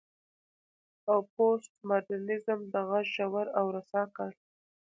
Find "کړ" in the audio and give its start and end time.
4.15-4.29